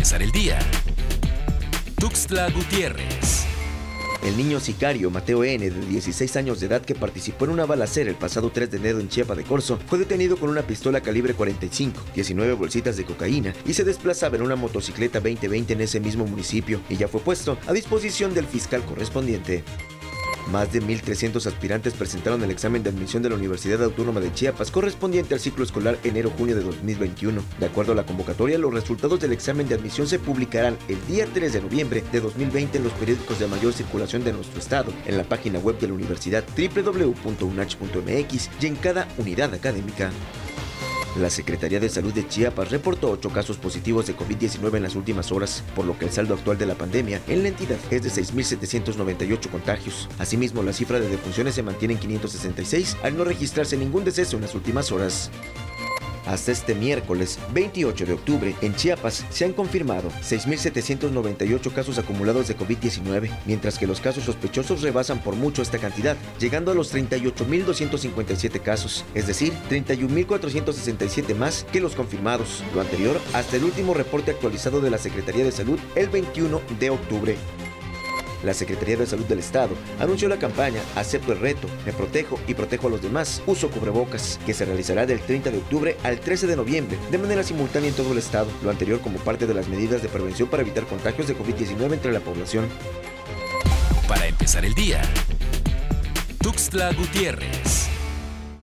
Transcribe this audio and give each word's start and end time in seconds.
empezar 0.00 0.22
el 0.22 0.32
día. 0.32 0.58
Gutiérrez. 2.54 3.44
El 4.24 4.34
niño 4.34 4.58
sicario 4.58 5.10
Mateo 5.10 5.44
N., 5.44 5.68
de 5.68 5.86
16 5.86 6.36
años 6.36 6.58
de 6.58 6.68
edad, 6.68 6.80
que 6.80 6.94
participó 6.94 7.44
en 7.44 7.50
una 7.50 7.66
balacera 7.66 8.08
el 8.08 8.16
pasado 8.16 8.50
3 8.50 8.70
de 8.70 8.78
enero 8.78 8.98
en 8.98 9.10
Chiapa 9.10 9.34
de 9.34 9.44
Corzo, 9.44 9.78
fue 9.88 9.98
detenido 9.98 10.38
con 10.38 10.48
una 10.48 10.62
pistola 10.62 11.02
calibre 11.02 11.34
45, 11.34 12.00
19 12.14 12.54
bolsitas 12.54 12.96
de 12.96 13.04
cocaína 13.04 13.52
y 13.66 13.74
se 13.74 13.84
desplazaba 13.84 14.36
en 14.36 14.42
una 14.42 14.56
motocicleta 14.56 15.20
2020 15.20 15.74
en 15.74 15.82
ese 15.82 16.00
mismo 16.00 16.24
municipio 16.24 16.80
y 16.88 16.96
ya 16.96 17.06
fue 17.06 17.20
puesto 17.20 17.58
a 17.66 17.74
disposición 17.74 18.32
del 18.32 18.46
fiscal 18.46 18.82
correspondiente. 18.86 19.64
Más 20.48 20.72
de 20.72 20.82
1.300 20.82 21.46
aspirantes 21.46 21.94
presentaron 21.94 22.42
el 22.42 22.50
examen 22.50 22.82
de 22.82 22.90
admisión 22.90 23.22
de 23.22 23.28
la 23.28 23.36
Universidad 23.36 23.82
Autónoma 23.82 24.20
de 24.20 24.32
Chiapas 24.32 24.70
correspondiente 24.70 25.34
al 25.34 25.40
ciclo 25.40 25.64
escolar 25.64 25.98
enero-junio 26.02 26.56
de 26.56 26.62
2021. 26.62 27.42
De 27.58 27.66
acuerdo 27.66 27.92
a 27.92 27.94
la 27.94 28.06
convocatoria, 28.06 28.58
los 28.58 28.74
resultados 28.74 29.20
del 29.20 29.32
examen 29.32 29.68
de 29.68 29.76
admisión 29.76 30.06
se 30.06 30.18
publicarán 30.18 30.76
el 30.88 30.98
día 31.06 31.26
3 31.32 31.52
de 31.52 31.60
noviembre 31.60 32.02
de 32.10 32.20
2020 32.20 32.78
en 32.78 32.84
los 32.84 32.92
periódicos 32.94 33.38
de 33.38 33.46
mayor 33.46 33.72
circulación 33.72 34.24
de 34.24 34.32
nuestro 34.32 34.58
estado, 34.58 34.92
en 35.06 35.16
la 35.16 35.24
página 35.24 35.58
web 35.58 35.78
de 35.78 35.88
la 35.88 35.94
universidad 35.94 36.44
www.unach.mx 36.56 38.50
y 38.60 38.66
en 38.66 38.76
cada 38.76 39.06
unidad 39.18 39.54
académica. 39.54 40.10
La 41.16 41.28
Secretaría 41.28 41.80
de 41.80 41.88
Salud 41.88 42.12
de 42.12 42.26
Chiapas 42.26 42.70
reportó 42.70 43.10
8 43.10 43.30
casos 43.30 43.56
positivos 43.56 44.06
de 44.06 44.16
COVID-19 44.16 44.76
en 44.76 44.82
las 44.84 44.94
últimas 44.94 45.32
horas, 45.32 45.64
por 45.74 45.84
lo 45.84 45.98
que 45.98 46.04
el 46.04 46.12
saldo 46.12 46.34
actual 46.34 46.56
de 46.56 46.66
la 46.66 46.76
pandemia 46.76 47.20
en 47.26 47.42
la 47.42 47.48
entidad 47.48 47.78
es 47.90 48.02
de 48.02 48.10
6.798 48.10 49.50
contagios. 49.50 50.08
Asimismo, 50.20 50.62
la 50.62 50.72
cifra 50.72 51.00
de 51.00 51.08
defunciones 51.08 51.56
se 51.56 51.64
mantiene 51.64 51.94
en 51.94 52.00
566 52.00 52.96
al 53.02 53.16
no 53.16 53.24
registrarse 53.24 53.76
ningún 53.76 54.04
deceso 54.04 54.36
en 54.36 54.42
las 54.42 54.54
últimas 54.54 54.92
horas. 54.92 55.32
Hasta 56.30 56.52
este 56.52 56.76
miércoles 56.76 57.40
28 57.52 58.06
de 58.06 58.12
octubre, 58.12 58.54
en 58.62 58.76
Chiapas 58.76 59.26
se 59.30 59.44
han 59.44 59.52
confirmado 59.52 60.10
6.798 60.22 61.72
casos 61.72 61.98
acumulados 61.98 62.46
de 62.46 62.56
COVID-19, 62.56 63.28
mientras 63.46 63.80
que 63.80 63.88
los 63.88 64.00
casos 64.00 64.22
sospechosos 64.22 64.82
rebasan 64.82 65.20
por 65.24 65.34
mucho 65.34 65.60
esta 65.60 65.78
cantidad, 65.78 66.16
llegando 66.38 66.70
a 66.70 66.74
los 66.76 66.94
38.257 66.94 68.62
casos, 68.62 69.04
es 69.12 69.26
decir, 69.26 69.52
31.467 69.68 71.34
más 71.34 71.66
que 71.72 71.80
los 71.80 71.96
confirmados, 71.96 72.62
lo 72.76 72.80
anterior 72.80 73.20
hasta 73.32 73.56
el 73.56 73.64
último 73.64 73.92
reporte 73.92 74.30
actualizado 74.30 74.80
de 74.80 74.90
la 74.90 74.98
Secretaría 74.98 75.42
de 75.42 75.50
Salud 75.50 75.80
el 75.96 76.10
21 76.10 76.60
de 76.78 76.90
octubre. 76.90 77.36
La 78.44 78.54
Secretaría 78.54 78.96
de 78.96 79.06
Salud 79.06 79.26
del 79.26 79.38
Estado 79.38 79.74
anunció 79.98 80.28
la 80.28 80.38
campaña 80.38 80.80
Acepto 80.96 81.32
el 81.32 81.40
reto, 81.40 81.68
me 81.84 81.92
protejo 81.92 82.38
y 82.46 82.54
protejo 82.54 82.86
a 82.86 82.90
los 82.90 83.02
demás, 83.02 83.42
uso 83.46 83.70
cubrebocas, 83.70 84.38
que 84.46 84.54
se 84.54 84.64
realizará 84.64 85.06
del 85.06 85.20
30 85.20 85.50
de 85.50 85.58
octubre 85.58 85.96
al 86.02 86.20
13 86.20 86.46
de 86.46 86.56
noviembre, 86.56 86.98
de 87.10 87.18
manera 87.18 87.42
simultánea 87.42 87.90
en 87.90 87.96
todo 87.96 88.12
el 88.12 88.18
estado, 88.18 88.48
lo 88.62 88.70
anterior 88.70 89.00
como 89.00 89.18
parte 89.18 89.46
de 89.46 89.54
las 89.54 89.68
medidas 89.68 90.02
de 90.02 90.08
prevención 90.08 90.48
para 90.48 90.62
evitar 90.62 90.86
contagios 90.86 91.28
de 91.28 91.36
COVID-19 91.36 91.92
entre 91.92 92.12
la 92.12 92.20
población. 92.20 92.66
Para 94.08 94.26
empezar 94.26 94.64
el 94.64 94.74
día, 94.74 95.02
Tuxtla 96.42 96.92
Gutiérrez. 96.92 97.99